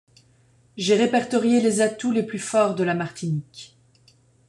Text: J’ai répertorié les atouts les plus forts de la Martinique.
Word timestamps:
J’ai 0.77 0.95
répertorié 0.95 1.61
les 1.61 1.79
atouts 1.81 2.11
les 2.11 2.23
plus 2.23 2.39
forts 2.39 2.73
de 2.73 2.83
la 2.83 2.95
Martinique. 2.95 3.77